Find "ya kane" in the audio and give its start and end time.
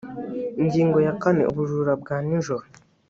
1.05-1.43